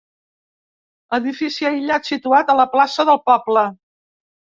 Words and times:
Edifici 1.17 1.67
aïllat 1.69 2.09
situat 2.11 2.49
a 2.53 2.55
la 2.61 2.65
plaça 2.77 3.05
del 3.11 3.21
poble. 3.31 3.67